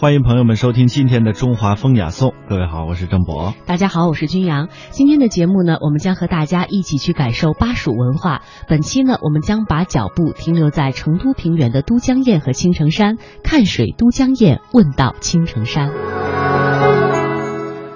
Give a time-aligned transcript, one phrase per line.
[0.00, 2.32] 欢迎朋友们收听今天的中华风雅颂。
[2.48, 3.52] 各位好，我是郑博。
[3.66, 4.68] 大家好，我是君阳。
[4.90, 8.42] 今天的节目呢，我们将和大家一起去感受巴蜀文化。
[8.68, 15.90] 本期呢，我们将把脚步停留在成都平原的都江堰和青城山，看水都江堰，问道青城山。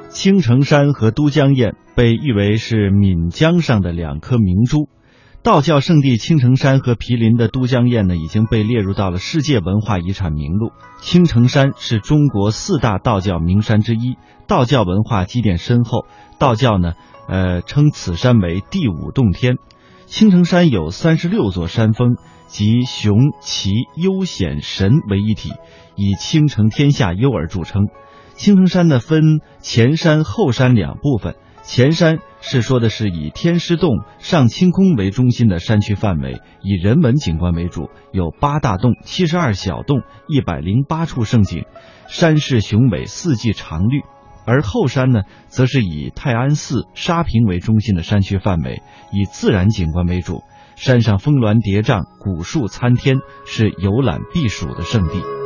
[0.08, 4.88] 青城山和都江堰被誉为是岷江上的两颗明珠。
[5.42, 10.70] 道教圣地青城山和毗邻的都江堰呢，已经被列入到了世界文化遗产名录。
[11.00, 16.06] 青城山是中国四大道教名山之一，道教文化积淀深厚。
[16.38, 16.92] 道教呢，
[17.28, 19.56] 呃，称此山为第五洞天。
[20.06, 22.14] 青城山有三十六座山峰，
[22.46, 25.50] 集雄奇幽险神为一体，
[25.96, 27.88] 以青城天下幽而著称。
[28.34, 31.34] 青城山呢，分前山后山两部分。
[31.64, 41.64] 前山是说的是以天师洞、上清空为中心的山区范围，以人文景观为主，有八大洞、七十二小洞、一百零八处胜景，
[42.08, 44.02] 山势雄伟，四季常绿。
[44.44, 48.82] 而后山呢，则是以泰安寺、沙坪为中心的山区范围，
[49.12, 50.42] 以自然景观为主，
[50.74, 55.41] 山上峰峦叠嶂，古树参天，是游览避暑的胜地。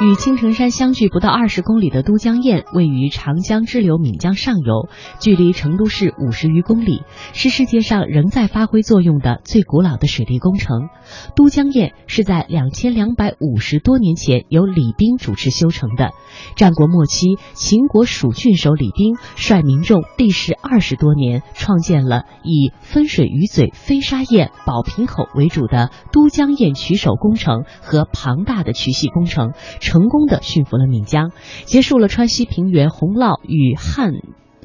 [0.00, 4.88] 与青城山相距不到二十公里的都江堰，位于长江支流岷江上游，
[5.20, 10.88] 距离成都市五十余公里，是世界上仍在发挥作用的最古老的水利工程。
[11.36, 16.10] 都江堰是在两千两百五十多年前由李冰主持修成的。
[16.56, 29.52] 战国末期，秦国蜀郡守李冰率民众历时二十多年，创建了以分水鱼嘴、飞沙堰、宝瓶口为主的都江堰渠守工程和庞大的渠系工程。
[29.84, 31.30] 成功的驯服了岷江，
[31.66, 34.14] 结束了川西平原洪涝与旱。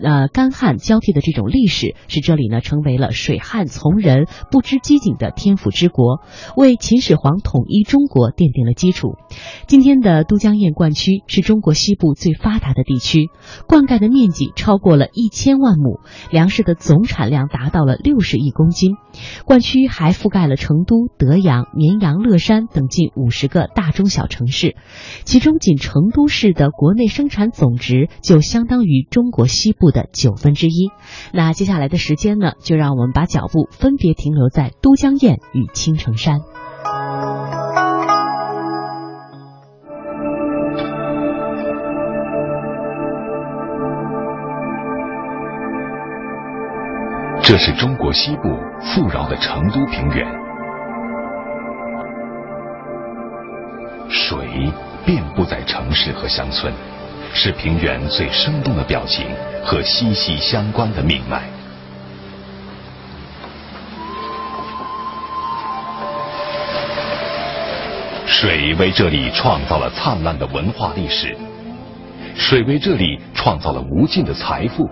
[0.02, 6.22] 呃，干旱交替的这种历史，使这里呢成为了水旱从人、不知饥馑的天府之国，
[6.56, 9.16] 为秦始皇统一中国奠定了基础。
[9.68, 13.30] 今天的都江堰灌区是中国西部最发达的地区，
[13.68, 16.00] 灌溉的面积超过了一千万亩，
[16.32, 18.96] 粮食的总产量达到了六十亿公斤。
[19.46, 24.78] 灌区还覆盖了成都、德阳、绵阳、乐山等近五十个大中小城市，
[25.26, 29.89] 其中仅成都市的国内生产总值就相当于中国西部。
[29.92, 30.92] 的九分之一。
[31.34, 36.42] 那接下来的时间呢，就让我们把脚步分别停留在都江堰与青城山。
[47.42, 48.44] 这是中国西部
[48.80, 50.28] 富饶的成都平原，
[54.08, 54.72] 水
[55.04, 56.72] 遍布在城市和乡村。
[57.34, 59.28] 是平原最生动的表情
[59.64, 61.44] 和息息相关的命脉。
[68.26, 71.36] 水为这里创造了灿烂的文化历史，
[72.36, 74.90] 水为这里创造了无尽的财富。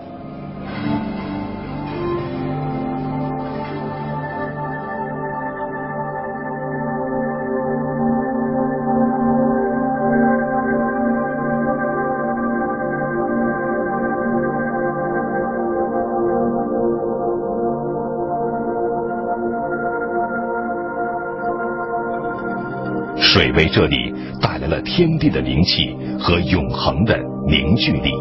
[23.58, 28.12] 为这里带来了天地的灵气和永恒的凝聚力。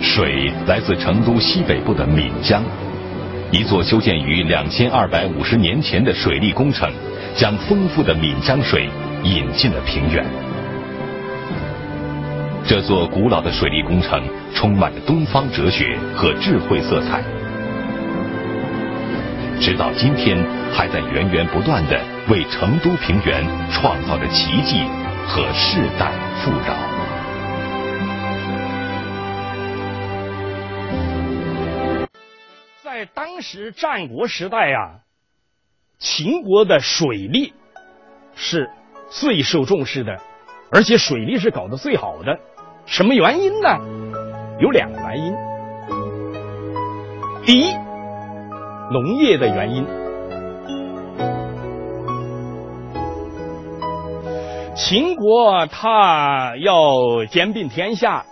[0.00, 2.62] 水来自成都西北部的岷江，
[3.50, 6.88] 一座修建于两千二百五十年前的水利工程，
[7.34, 8.88] 将丰富的岷江水。
[9.24, 10.24] 引进了平原。
[12.66, 14.22] 这座古老的水利工程
[14.54, 17.22] 充满着东方哲学和智慧色彩，
[19.60, 20.42] 直到今天
[20.72, 24.82] 还在源源不断的为成都平原创造着奇迹
[25.26, 26.10] 和世代
[26.42, 26.74] 富饶。
[32.82, 35.00] 在当时战国时代啊，
[35.98, 37.52] 秦国的水利
[38.34, 38.70] 是。
[39.14, 40.18] 最受重视的，
[40.72, 42.40] 而且水利是搞得最好的，
[42.84, 43.78] 什么原因呢？
[44.58, 45.32] 有两个原因。
[47.44, 47.72] 第一，
[48.90, 49.86] 农业的原因。
[54.74, 58.26] 秦国他要兼并天下，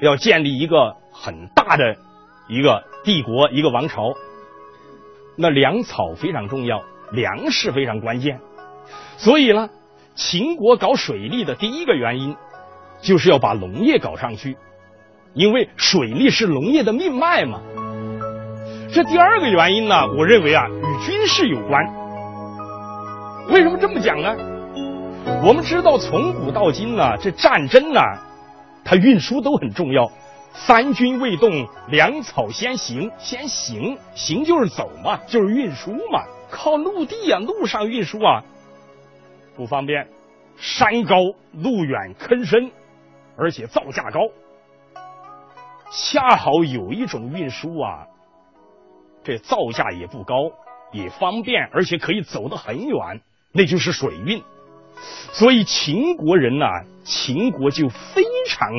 [0.00, 1.96] 要建立一个很大的
[2.48, 4.14] 一个帝国、一个王朝，
[5.36, 6.82] 那粮草非常重要，
[7.12, 8.40] 粮食非常关键，
[9.18, 9.68] 所以呢。
[10.14, 12.36] 秦国搞水利的第一个原因，
[13.00, 14.56] 就是要把农业搞上去，
[15.34, 17.60] 因为水利是农业的命脉嘛。
[18.92, 21.82] 这第二个原因呢，我认为啊，与军事有关。
[23.48, 24.36] 为什么这么讲呢？
[25.42, 28.00] 我们知道，从古到今呢，这战争呢，
[28.84, 30.10] 它运输都很重要。
[30.52, 36.24] 三军未动，粮草先行，先行，行就是走嘛，就是运输嘛。
[36.50, 38.44] 靠陆地啊，路上运输啊，
[39.56, 40.08] 不方便。
[40.56, 41.16] 山高
[41.52, 42.70] 路远，坑深，
[43.36, 44.20] 而且造价高。
[45.90, 48.06] 恰好有一种运输啊，
[49.24, 50.52] 这造价也不高，
[50.92, 53.20] 也方便，而且可以走得很远，
[53.52, 54.42] 那就是水运。
[55.32, 56.66] 所以秦国人呐，
[57.04, 58.70] 秦国就非常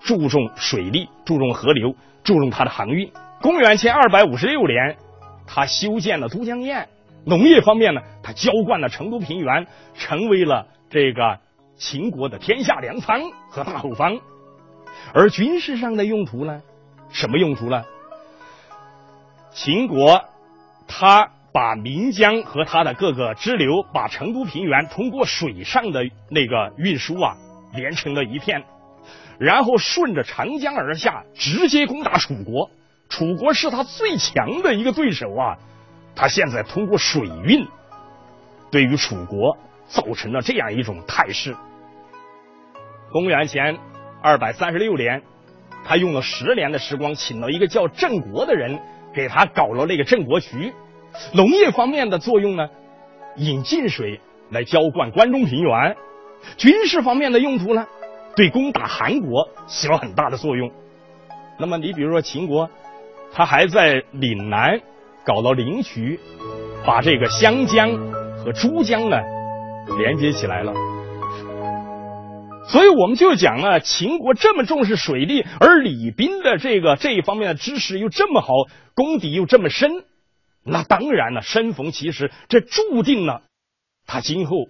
[0.00, 3.10] 注重水利，注重河流，注重它的航运。
[3.40, 4.96] 公元前二百五十六年，
[5.46, 6.88] 他修建了都江堰。
[7.24, 11.38] 农业方面呢，他浇灌了成都平原，成为了这个
[11.76, 14.18] 秦国的天下粮仓和大后方。
[15.12, 16.62] 而军事上的用途呢，
[17.10, 17.84] 什么用途呢？
[19.52, 20.24] 秦国
[20.86, 21.30] 他。
[21.54, 27.36] 把岷江和他的各个支流，把成都平原通过水上的那个运输啊，
[27.72, 28.64] 连成了一片，
[29.38, 32.72] 然后顺着长江而下，直接攻打楚国。
[33.08, 35.56] 楚国是他最强的一个对手啊，
[36.16, 37.66] 他现在通过水运，
[38.70, 39.56] 对于楚国
[39.86, 41.56] 造成了这样一种态势。
[43.10, 43.78] 公元前
[44.22, 45.22] 二百三十六年，
[45.84, 48.80] 他用了十年的时光，请了一个叫郑国的人，
[49.12, 50.72] 给他搞了那个郑国渠。
[51.32, 52.68] 农业方面的作用呢，
[53.36, 54.20] 引进水
[54.50, 55.94] 来浇灌关中平原；
[56.56, 57.86] 军事方面的用途呢，
[58.34, 60.72] 对攻打韩国起了很大的作用。
[61.58, 62.68] 那么你比如说秦国，
[63.32, 64.80] 他还在岭南
[65.24, 66.20] 搞到灵渠，
[66.84, 67.96] 把这个湘江
[68.36, 69.18] 和珠江呢
[69.98, 70.72] 连接起来了。
[72.66, 78.48] 所以我们就讲了，秦国这么重视水利，而李斌的这个这一方面的知识又这么好，
[78.94, 80.04] 功底又这么深。
[80.64, 83.42] 那当然了，身逢其时，这注定了
[84.06, 84.68] 他今后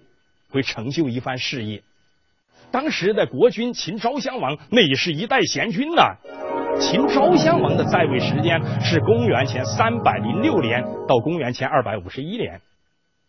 [0.49, 1.83] 会成就一番事业。
[2.71, 6.15] 当时的国君秦昭襄王，那也是一代贤君呐。
[6.79, 12.61] 秦昭襄王的在位时间是公元前三百零六年到公元前二百五十一年，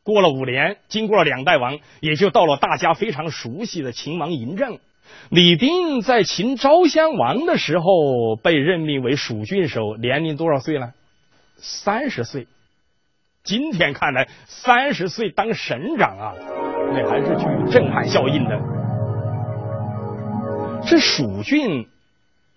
[0.02, 4.78] 过了五年，经过了两代王，也就到了大家非常熟悉的秦王嬴政。
[5.30, 10.92] 李斌在秦昭襄王的时候被任命为蜀郡守，年龄多少岁了？
[11.56, 12.48] 三十岁。
[13.44, 16.34] 今天看来，三十岁当省长啊，
[16.92, 18.60] 那还是具有震撼效应的。
[20.84, 21.86] 这蜀郡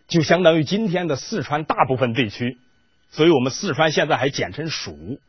[0.10, 2.58] 就相当于今天的四川大部分地区，
[3.12, 5.22] 所以我们四川现在还简称蜀。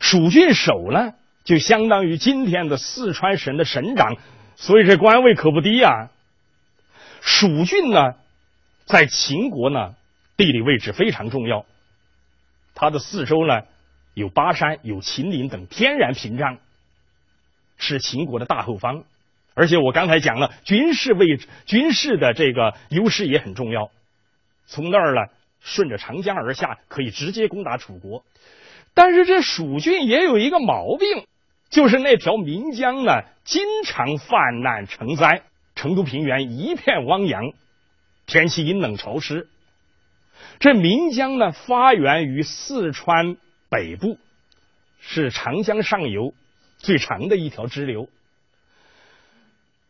[0.00, 1.12] 蜀郡守呢，
[1.44, 4.16] 就相当于今天的四川省的省长，
[4.56, 6.10] 所以这官位可不低啊。
[7.20, 8.14] 蜀郡呢，
[8.86, 9.94] 在秦国呢，
[10.36, 11.64] 地理位置非常重要，
[12.74, 13.62] 它的四周呢。
[14.14, 16.58] 有巴山、有秦岭等天然屏障，
[17.78, 19.04] 是秦国的大后方。
[19.54, 23.90] 而且我刚才讲了，军事位置、军事的这个优势也很重要。
[24.66, 25.20] 从那儿呢，
[25.60, 28.24] 顺着长江而下，可以直接攻打楚国。
[28.94, 31.26] 但是这蜀郡也有一个毛病，
[31.70, 35.42] 就是那条岷江呢，经常泛滥成灾，
[35.74, 37.52] 成都平原一片汪洋，
[38.26, 39.48] 天气阴冷潮湿。
[40.60, 43.36] 这岷江呢，发源于四川。
[43.70, 44.18] 北部
[45.00, 46.34] 是长江上游
[46.76, 48.10] 最长的一条支流，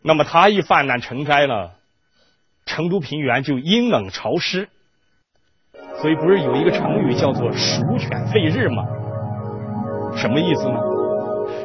[0.03, 1.75] 那么它一泛滥成灾了，
[2.67, 4.69] 成都平原就阴冷潮湿，
[6.01, 8.85] 所以不是有一个成语叫做“鼠犬吠日”吗？
[10.17, 10.81] 什么意思呢？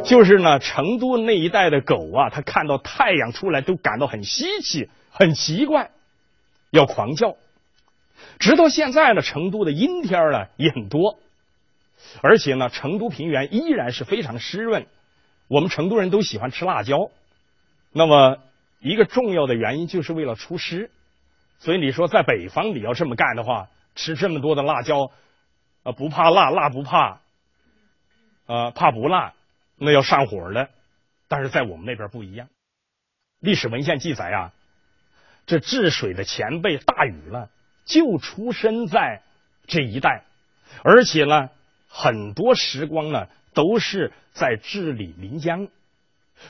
[0.04, 5.90] 就是呢，成都那一带的狗啊，它看到太阳出来都感到很稀奇、很奇怪，
[6.70, 7.36] 要狂叫。
[8.40, 11.18] 直到现在呢，成都的阴天呢也很多。
[12.22, 14.86] 而且呢，成都平原依然是非常湿润。
[15.48, 17.10] 我们成都人都喜欢吃辣椒，
[17.92, 18.38] 那么
[18.80, 20.92] 一个重要的原因就是为了除湿。
[21.60, 25.12] 所以你说在北方你要这么干的话，吃这么多的辣椒，
[25.84, 27.22] 啊不怕辣，辣不怕，
[28.46, 29.34] 啊怕不辣，
[29.78, 30.70] 那要上火的。
[31.28, 32.48] 但是在我们那边不一样。
[33.40, 34.54] 历史文献记载啊，
[35.46, 37.50] 这治水的前辈大禹了，
[37.86, 39.22] 就出生在
[39.68, 40.24] 这一带，
[40.84, 41.50] 而且呢。
[41.90, 45.70] 很多时光呢，都是在治理岷江。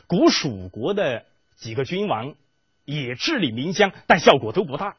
[0.07, 1.25] 古蜀国的
[1.55, 2.35] 几个君王
[2.85, 4.95] 也治理岷江，但效果都不大。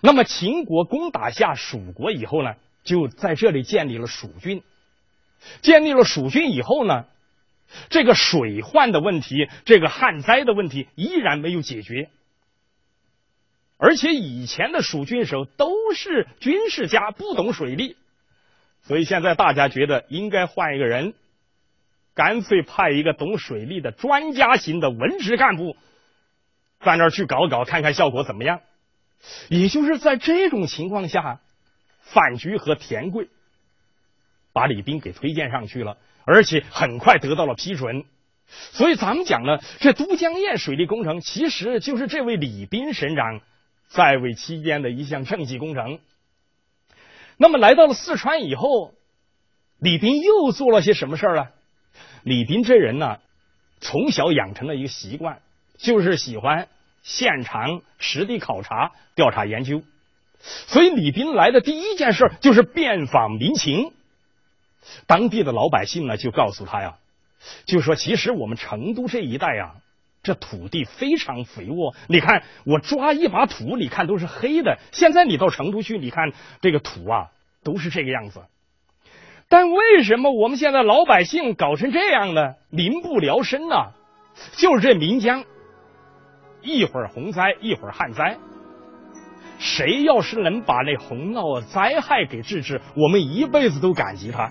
[0.00, 4.62] 那么秦国攻打下蜀国以后呢，就在这里建立了蜀郡。
[5.60, 7.06] 建立了蜀郡以后呢，
[7.90, 12.10] 这个水患的问题，这个旱灾的问题依然没有解决。
[13.76, 17.96] 而且以前的蜀郡守都是军事家，不懂水利，
[18.82, 21.14] 所以现在大家觉得应该换一个人，
[22.14, 25.76] 干脆派一个懂水利的专家型的文职干部，
[26.80, 28.60] 在那儿去搞搞，看看效果怎么样。
[29.48, 31.40] 也就是在这种情况下，
[32.00, 33.28] 范雎和田贵
[34.52, 38.04] 把李斌给推荐上去了，而且很快得到了批准。
[38.72, 43.40] 所以咱们讲呢，这都江堰水利工程其实就是这位李斌省长
[43.88, 46.00] 在位期间的一项政绩工程。
[47.38, 48.92] 那么来到了四川以后，
[49.78, 51.48] 李斌又做了些什么事儿呢？
[52.22, 53.18] 李斌这人呢，
[53.80, 55.40] 从小养成了一个习惯，
[55.76, 56.68] 就是喜欢
[57.02, 59.82] 现场实地考察、调查研究。
[60.40, 63.92] 所以李斌来的第一件事就是遍访民情。
[65.06, 66.96] 当地的老百姓呢，就告诉他呀。
[67.64, 69.74] 就说，其实我们成都这一带啊，
[70.22, 71.94] 这土地非常肥沃。
[72.08, 74.78] 你看，我抓一把土，你看都是黑的。
[74.92, 77.30] 现在你到成都去，你看这个土啊，
[77.64, 78.44] 都是这个样子。
[79.52, 82.54] 但为什么我们现在老百姓搞成这样呢？
[82.70, 83.76] 民不聊生呢？
[84.56, 85.44] 就是这岷江，
[86.62, 88.38] 一会儿洪灾，一会儿旱灾。
[89.58, 94.48] 谁要是能把那洪涝灾害给治治，我们一辈子都感激他。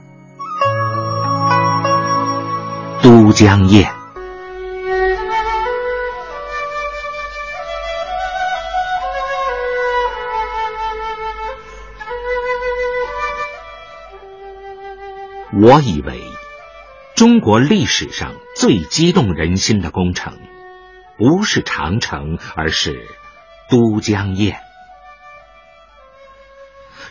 [3.02, 3.84] 都江堰，
[15.64, 16.20] 我以为
[17.16, 20.40] 中国历史上最激动人心的工程，
[21.20, 23.06] 不是长城，而是
[23.70, 24.56] 都江堰。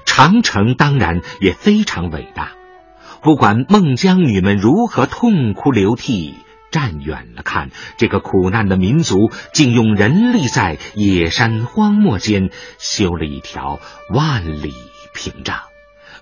[0.05, 2.51] 长城当然也非常伟大。
[3.23, 6.35] 不管孟姜女们如何痛哭流涕，
[6.73, 13.79] 站远了看，这个苦难的民族竟用人力在野山荒漠间修了一条
[14.13, 14.73] 万里
[15.15, 15.70] 屏障，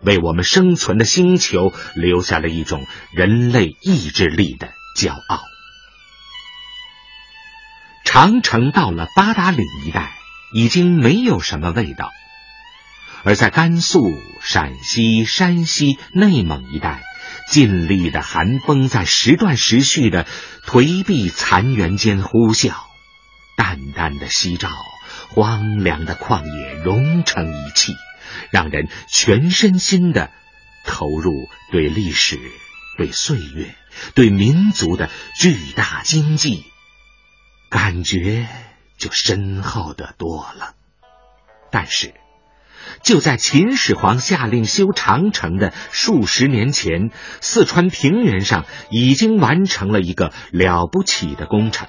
[0.00, 5.40] 为我们生存的星球留下了一种人类意志力的骄傲。
[8.04, 10.12] 长城到了八达岭一带，
[10.52, 12.10] 已经没有什么味道。
[13.24, 14.00] 而在甘肃、
[14.40, 17.02] 陕西、山西、内蒙一带，
[17.50, 20.26] 劲厉的寒风在时断时续的
[20.64, 22.72] 颓壁残垣间呼啸，
[23.56, 24.70] 淡淡的夕照，
[25.28, 27.92] 荒凉的旷野融成一气，
[28.50, 30.30] 让人全身心的
[30.84, 31.32] 投入
[31.70, 32.38] 对历史、
[32.96, 33.74] 对岁月、
[34.14, 36.64] 对民族的巨大经济，
[37.70, 38.46] 感觉
[38.96, 40.74] 就深厚的多了。
[41.70, 42.14] 但是。
[43.02, 51.86] 就在秦始皇下令修长城的数十年前，四川平原上已经完成了一个了不起的工程。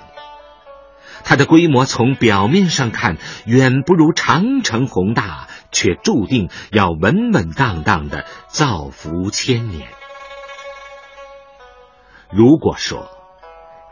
[1.23, 9.89] 它的规模从表面上看远不如长城宏大，却注定要稳稳当当的造福千年。
[12.31, 13.09] 如果说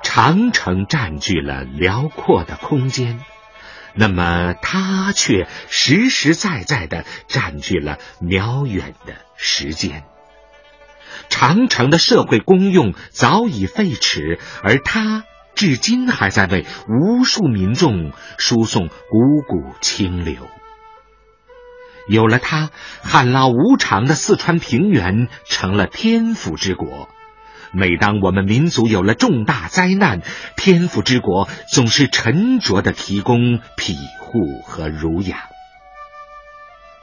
[0.04, 3.20] 长城占据了辽阔的空间，
[4.00, 10.04] 那么，它却实实在在的占据了渺远的时间。
[11.30, 15.24] 长城的社会功用早已废弛，而它
[15.56, 18.92] 至今还在为无数民众输送汩
[19.48, 20.48] 汩清流。
[22.08, 22.70] 有了它，
[23.04, 27.10] 旱涝无常的四川平原成了天府之国。
[27.74, 30.22] 每当我们民族有了重大灾难，
[30.56, 35.38] 天府之国总是沉着的提供庇护和儒养。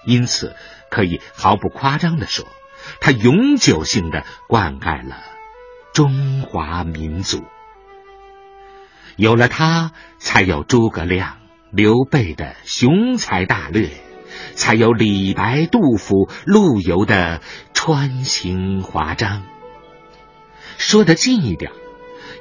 [0.06, 0.56] 因此，
[0.90, 2.46] 可以毫不夸张的说，
[3.00, 5.16] 它永久性的灌溉了
[5.92, 7.44] 中华民族。
[9.16, 11.36] 有了它，才有诸葛亮、
[11.70, 13.90] 刘备的雄才大略，
[14.54, 17.40] 才有李白、杜甫、陆游的
[17.72, 19.44] 穿行华章。
[20.76, 21.72] 说的近一点，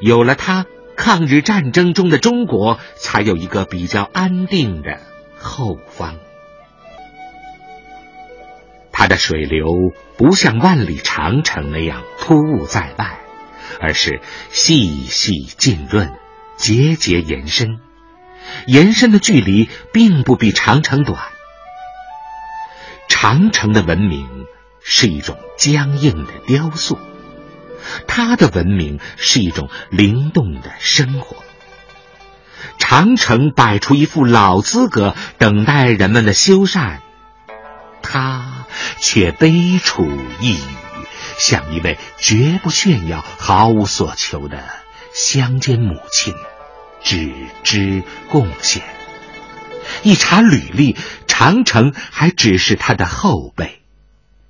[0.01, 4.99] 有了它，抗日战争中的中国才有一个比较安定的
[5.37, 6.17] 后方。
[8.91, 9.65] 它的水流
[10.17, 13.19] 不像万里长城那样突兀在外，
[13.81, 16.13] 而是细细浸润，
[16.55, 17.79] 节节延伸，
[18.67, 21.32] 延伸的距离并不比长城短。
[23.15, 24.27] 长城的文明
[24.81, 26.97] 是一种僵硬的雕塑。
[28.07, 31.43] 它的文明是一种灵动的生活。
[32.79, 37.01] 长城摆出一副老资格，等待人们的修缮，
[38.01, 38.65] 它
[38.99, 40.09] 却悲楚
[40.41, 40.61] 一语，
[41.37, 44.63] 像一位绝不炫耀、毫无所求的
[45.13, 46.33] 乡间母亲，
[47.03, 47.31] 只
[47.63, 48.81] 知贡献。
[50.01, 50.97] 一查履历，
[51.35, 53.81] 长城还只是他的后辈，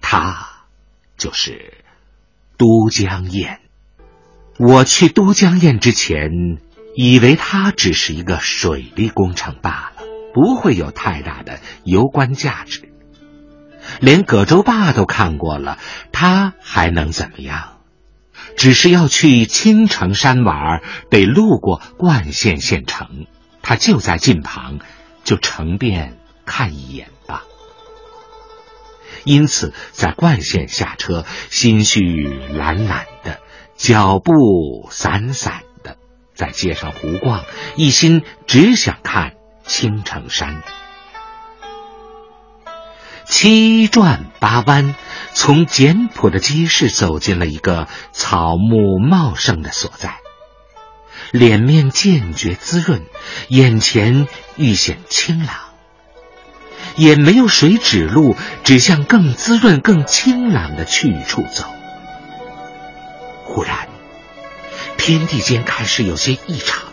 [0.02, 0.50] 他
[1.18, 1.76] 就是
[2.58, 3.60] 都江堰。
[4.60, 6.58] 我去都江堰之前，
[6.94, 12.92] 以为它只是一个水利工程罢了，不会有太大的游观价值。
[14.02, 15.80] 连葛洲坝都看过了，
[16.12, 17.78] 它还能怎么样？
[18.58, 23.26] 只是要去青城山玩，得路过灌县县城，
[23.62, 24.80] 它就在近旁，
[25.24, 27.44] 就乘便看一眼吧。
[29.24, 32.02] 因此，在灌县下车，心绪
[32.54, 33.40] 懒懒的。
[33.76, 35.98] 脚步散散的，
[36.36, 37.44] 在街上胡逛，
[37.76, 39.34] 一心只想看
[39.66, 40.62] 青城山。
[43.26, 44.96] 七转八弯，
[45.34, 50.18] 从简朴的街市走进了一个草木茂盛的所在，
[51.32, 53.04] 脸面渐觉滋润，
[53.48, 55.63] 眼前愈显清朗，
[56.96, 61.66] 也没有谁指路，指向更滋润、更清朗的去处走。
[63.44, 63.88] 忽然，
[64.98, 66.84] 天地间开始有些异常，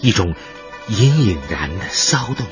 [0.00, 0.34] 一种
[0.88, 2.46] 隐隐然的骚动，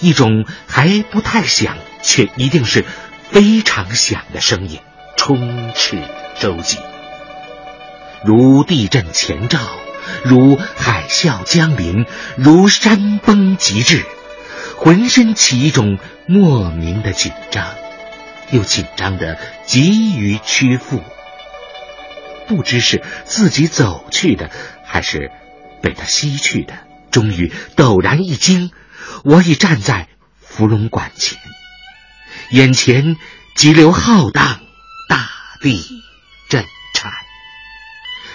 [0.00, 2.84] 一种还不太响却一定是
[3.30, 4.80] 非常响的声音
[5.16, 5.98] 充斥
[6.38, 6.78] 周际，
[8.24, 9.58] 如地震前兆，
[10.24, 14.04] 如海啸将临，如山崩即至，
[14.80, 17.74] 浑身起一种莫名的紧张，
[18.50, 21.04] 又紧张的急于屈服。
[22.48, 24.50] 不知是自己走去的，
[24.82, 25.30] 还是
[25.82, 26.72] 被他吸去的。
[27.10, 28.70] 终于陡然一惊，
[29.22, 30.08] 我已站在
[30.40, 31.38] 芙蓉馆前，
[32.50, 33.16] 眼前
[33.54, 34.62] 急流浩荡，
[35.10, 35.28] 大
[35.60, 35.84] 地
[36.48, 37.12] 震颤。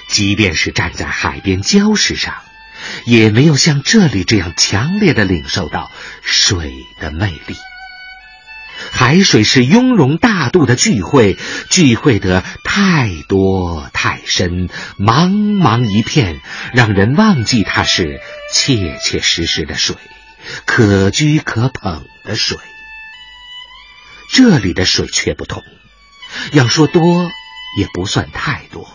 [0.09, 2.35] 即便是站在海边礁石上，
[3.05, 5.91] 也没有像这里这样强烈的领受到
[6.21, 7.55] 水的魅力。
[8.91, 11.37] 海水是雍容大度的聚会，
[11.69, 16.41] 聚会得太多太深，茫茫一片，
[16.73, 18.21] 让人忘记它是
[18.53, 19.95] 切切实实的水，
[20.65, 22.57] 可居可捧的水。
[24.33, 25.63] 这里的水却不同，
[26.51, 27.31] 要说多
[27.79, 28.94] 也不算太多，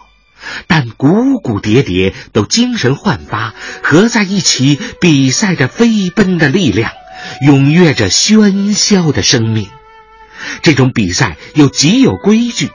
[0.66, 6.92] 但股股叠叠都精神焕发，合在一起，比赛着飞奔的力量，
[7.46, 9.68] 踊跃着喧嚣的生命。
[10.62, 12.70] 这种比赛又极有规矩，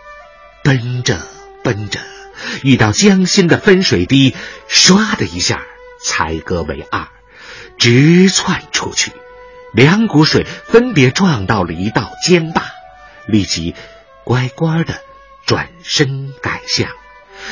[0.63, 1.27] 奔着
[1.63, 1.99] 奔着，
[2.63, 4.35] 遇到江心的分水堤，
[4.69, 5.63] 唰的一下
[6.03, 7.07] 才割为二，
[7.77, 9.11] 直窜出去，
[9.73, 12.63] 两股水分别撞到了一道尖坝，
[13.25, 13.73] 立即
[14.23, 15.01] 乖乖的
[15.47, 16.89] 转身改向，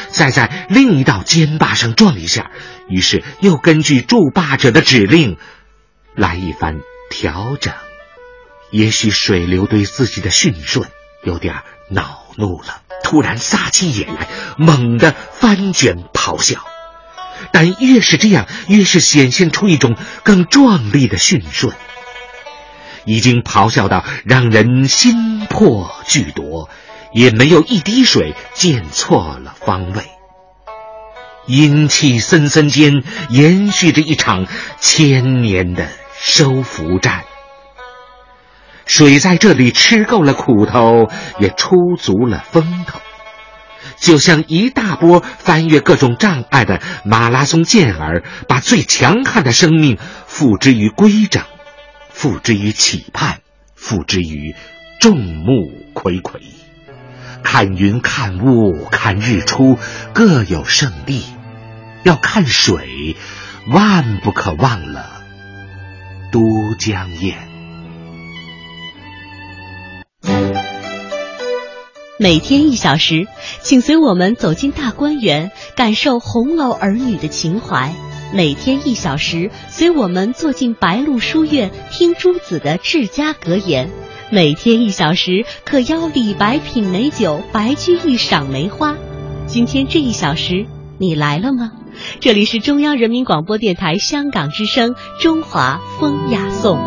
[0.09, 2.51] 再在另一道尖坝上撞一下，
[2.89, 5.37] 于是又根据筑坝者的指令
[6.15, 6.79] 来一番
[7.09, 7.73] 调整。
[8.71, 10.89] 也许水流对自己的驯顺
[11.23, 14.27] 有点恼怒了，突然撒起野来，
[14.57, 16.65] 猛地翻卷咆哮。
[17.51, 21.73] 但越是这样，越是显现出一种更壮丽的驯顺。
[23.05, 26.69] 已经咆哮到让人心魄俱夺，
[27.13, 30.03] 也没有一滴水溅错了方位。
[31.45, 34.47] 阴气森森间，延续着一场
[34.79, 37.25] 千年的收服战。
[38.85, 42.99] 水在这里吃够了苦头，也出足了风头，
[43.97, 51.43] 就像一大波翻越各种障碍的马拉松健儿，把最强悍的生命付之于规整，
[52.09, 53.39] 付之于期盼，
[53.75, 54.55] 付之于
[54.99, 56.62] 众目睽睽。
[57.43, 59.77] 看云，看雾，看日出，
[60.13, 61.23] 各有胜地。
[62.03, 63.15] 要看水，
[63.67, 65.21] 万不可忘了
[66.31, 66.41] 都
[66.79, 67.35] 江堰。
[72.19, 73.27] 每天一小时，
[73.61, 77.93] 请随我们走进大观园，感受红楼儿女的情怀。
[78.33, 83.89] 每天一小时，随我们坐进白鹿书院，听朱子的治家格言。
[84.31, 88.95] 每天一小时，可邀李白品美酒，白居易赏梅花。
[89.45, 90.65] 今天这一小时，
[90.97, 91.71] 你来了吗？
[92.19, 96.77] 这里是中央人民广播电台香港之声《中华风雅颂》。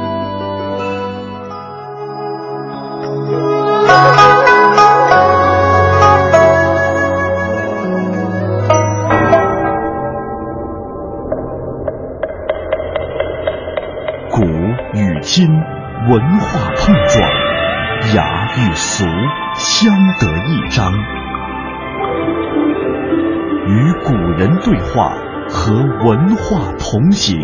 [14.32, 14.42] 古
[14.98, 15.46] 与今
[16.08, 16.95] 文化碰，
[18.14, 19.04] 雅与俗
[19.54, 20.92] 相得益彰，
[23.66, 25.12] 与古人对话，
[25.48, 27.36] 和文化同行。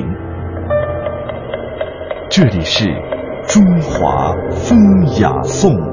[2.31, 2.87] 这里是
[3.49, 4.79] 中华风
[5.19, 5.92] 雅颂。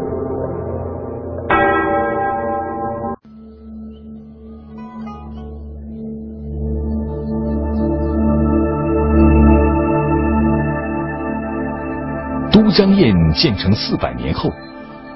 [12.79, 14.49] 都江堰建成四百年后，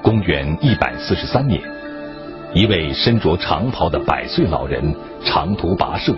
[0.02, 1.58] 公元一百四十三年，
[2.52, 6.14] 一位身着长袍的百岁老人长途跋涉，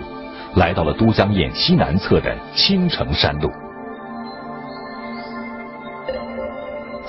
[0.55, 3.49] 来到了都江堰西南侧的青城山路。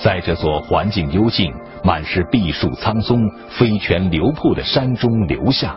[0.01, 5.77] 在这座环境幽静、满是碧树苍松、飞泉流瀑的山中留下，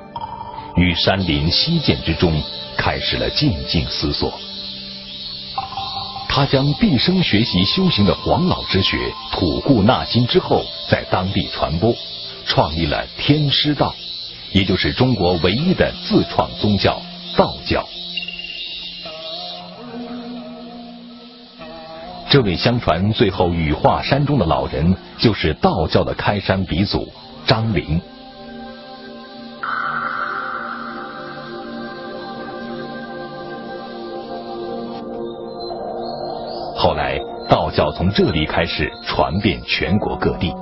[0.75, 2.31] 与山林溪涧之中，
[2.77, 4.31] 开始了静静思索。
[6.33, 8.97] 他将毕生学习修行的黄老之学
[9.33, 11.93] 吐故纳新之后，在当地传播，
[12.45, 13.93] 创立了天师道，
[14.53, 17.01] 也就是中国唯一的自创宗教
[17.35, 17.85] 道教。
[22.29, 27.11] 这位相传最后羽化山中的老人，就是道教的开山鼻祖
[27.45, 28.01] 张陵。
[37.71, 40.53] 教从这里开始传遍全国各地。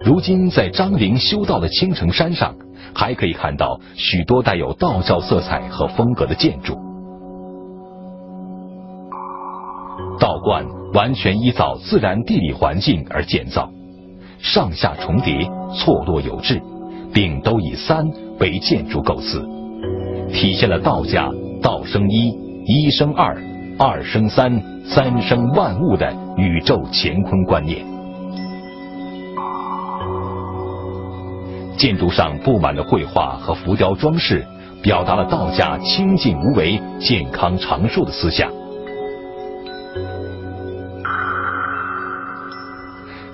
[0.00, 2.54] 如今，在张陵修道的青城山上，
[2.94, 6.78] 还可以看到许多带有道教色彩和风格的建筑。
[10.20, 10.64] 道观
[10.94, 13.70] 完全依照自然地理环境而建造，
[14.38, 16.62] 上下重叠，错落有致，
[17.12, 19.44] 并都以三为建筑构思，
[20.32, 21.28] 体现了道家
[21.60, 22.32] “道生一，
[22.70, 23.34] 一生二，
[23.78, 27.82] 二生三，三生万物”的宇宙乾坤观念。
[31.78, 34.46] 建筑上布满了绘画和浮雕装饰，
[34.82, 38.52] 表达了道家清净无为、健康长寿的思想。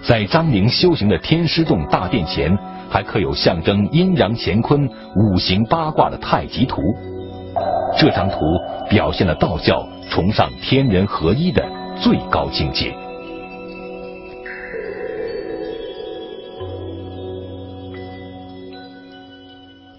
[0.01, 2.57] 在张陵修行的天师洞大殿前，
[2.89, 6.81] 还刻有象征阴阳乾坤、五行八卦的太极图。
[7.97, 8.37] 这张图
[8.95, 11.61] 表现了道教崇尚天人合一的
[12.01, 12.95] 最高境界。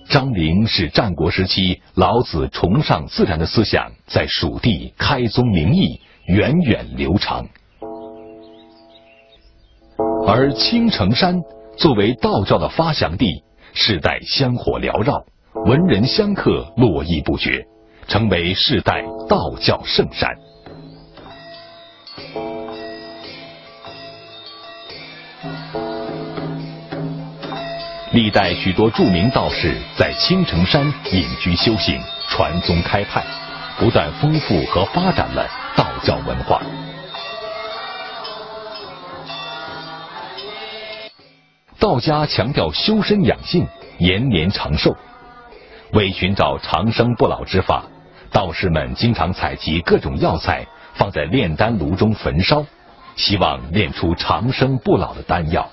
[0.08, 7.46] 张陵是战国时期老子崇尚自然的思想在蜀地开宗明义、源远流长。
[10.26, 11.42] 而青城山
[11.76, 15.26] 作为道教的发祥地，世代香火缭绕，
[15.66, 17.68] 文人香客络绎不绝，
[18.08, 20.30] 成为世代道教圣山。
[28.12, 33.22] 历代许多著名道士在青城山隐居修行、传宗开派，
[33.78, 36.62] 不断丰富和发展了道教文化。
[41.78, 44.96] 道家强调修身养性、延年长寿。
[45.92, 47.84] 为寻找长生不老之法，
[48.36, 52.66] 道士们经常采集各种药材，放在炼丹炉中焚烧，
[53.16, 55.70] 希望炼出长生不老的丹药。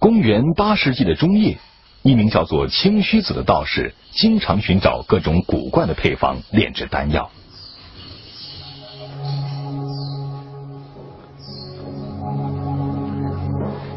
[0.00, 1.56] 公元八世纪的中叶，
[2.02, 7.30] 一名叫做清虚子的道士，经常寻找各种古怪的配方炼制丹药。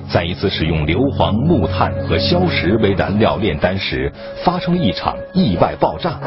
[0.10, 4.12] 在一次使用硫磺、木炭和硝石为燃料炼丹时，
[4.44, 6.18] 发生了一场意外爆炸。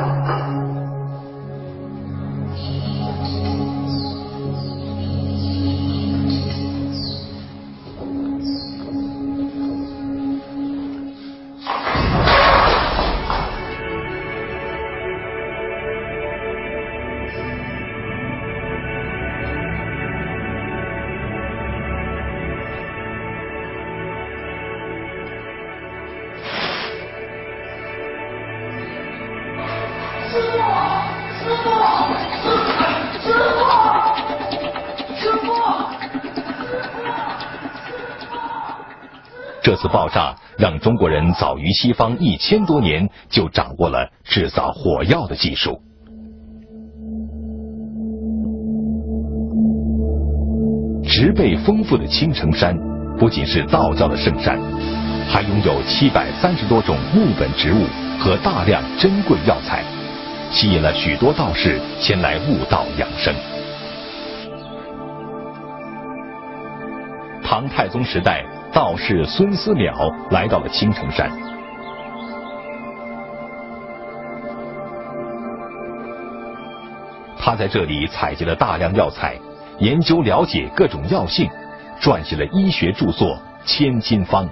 [39.62, 45.78] 这次爆炸让中国人早于西方一千多年就掌握了制造火药的技术。
[51.04, 52.74] 植被丰富的青城山
[53.18, 54.58] 不仅是道教的圣山，
[55.28, 57.84] 还拥有七百三十多种木本植物
[58.18, 59.84] 和大量珍贵药材，
[60.50, 63.34] 吸引了许多道士前来悟道养生。
[67.42, 68.42] 唐太宗时代。
[68.72, 71.30] 道士孙思邈来到了青城山。
[77.36, 79.36] 他在这里采集了大量药材
[79.78, 81.48] 研究了解各种药性
[82.00, 84.48] 撰写了医学著作千金方。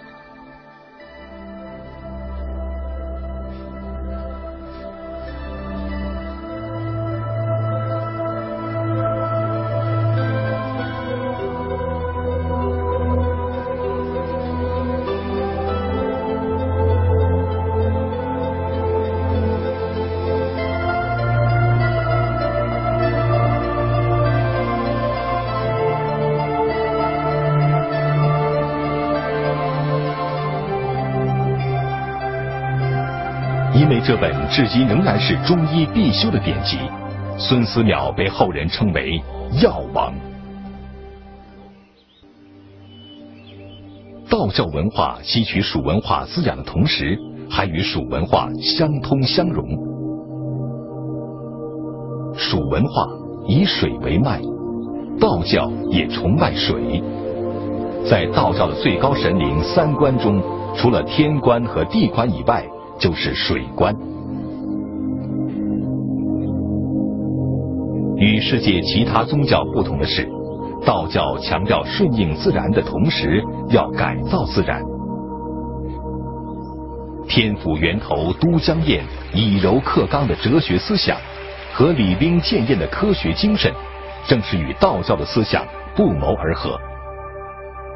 [34.08, 36.78] 这本至今仍然是中医必修的典籍，
[37.36, 39.22] 孙思邈被后人称为
[39.60, 40.14] “药王”。
[44.26, 47.18] 道教文化吸取蜀文化滋养的同时，
[47.50, 49.68] 还与蜀文化相通相融。
[52.34, 53.06] 蜀文化
[53.46, 54.40] 以水为脉，
[55.20, 57.02] 道教也崇拜水。
[58.08, 60.42] 在道教的最高神灵三观中，
[60.74, 62.64] 除了天官和地官以外，
[62.98, 63.94] 就是水关。
[68.16, 70.28] 与世界其他宗教不同的是，
[70.84, 74.82] 道教强调顺应自然的同时，要改造自然。
[77.28, 81.16] 天府源头都江堰以柔克刚的哲学思想，
[81.72, 83.72] 和李冰建验的科学精神，
[84.26, 86.76] 正是与道教的思想不谋而合。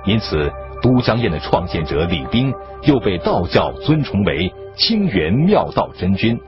[0.05, 0.51] 因此，
[0.83, 4.53] 都江堰的创建者李冰又被道教尊崇为。
[4.75, 6.40] 清源妙道真君，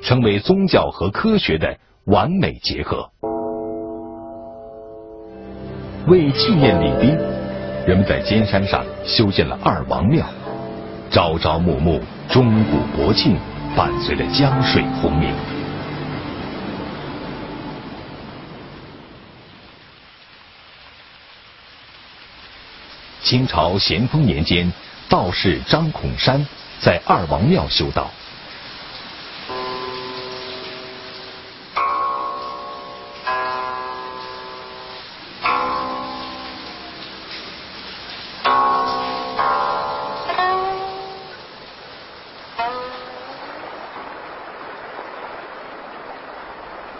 [0.00, 3.10] 成为宗教和科学的完美结合。
[6.06, 7.18] 为纪念李冰，
[7.84, 10.24] 人们在尖山上修建了二王庙，
[11.10, 13.36] 朝朝暮暮，钟鼓博庆，
[13.76, 15.30] 伴随着江水轰鸣。
[23.24, 24.70] 清朝咸丰年间，
[25.08, 26.46] 道士张孔山。
[26.80, 28.10] 在二王庙修道，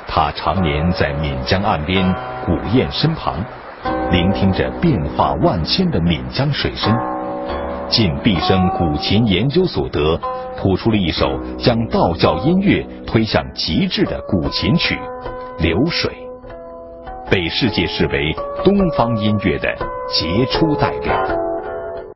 [0.07, 2.15] 他常年在岷江岸边
[2.47, 3.45] 古堰身旁，
[4.14, 6.94] 聆听着变化万千的闽江水声。
[7.88, 10.16] 尽毕生古琴研究所得，
[10.57, 11.27] 谱出了一首
[11.59, 14.94] 将道教音乐推向极致的古琴曲
[15.61, 16.12] 《流水》，
[17.29, 19.68] 被世界视为东方音乐的
[20.09, 21.44] 杰出代表。